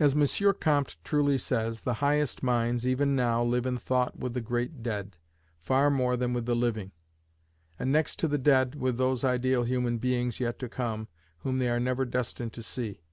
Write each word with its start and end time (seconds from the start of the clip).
As 0.00 0.16
M. 0.16 0.54
Comte 0.58 0.96
truly 1.04 1.38
says, 1.38 1.82
the 1.82 1.94
highest 2.02 2.42
minds, 2.42 2.88
even 2.88 3.14
now, 3.14 3.40
live 3.44 3.66
in 3.66 3.78
thought 3.78 4.18
with 4.18 4.34
the 4.34 4.40
great 4.40 4.82
dead, 4.82 5.14
far 5.60 5.90
more 5.90 6.16
than 6.16 6.32
with 6.32 6.44
the 6.44 6.56
living; 6.56 6.90
and, 7.78 7.92
next 7.92 8.18
to 8.18 8.26
the 8.26 8.36
dead, 8.36 8.74
with 8.74 8.98
those 8.98 9.22
ideal 9.22 9.62
human 9.62 9.98
beings 9.98 10.40
yet 10.40 10.58
to 10.58 10.68
come, 10.68 11.06
whom 11.42 11.60
they 11.60 11.68
are 11.68 11.78
never 11.78 12.04
destined 12.04 12.52
to 12.54 12.64
see. 12.64 13.04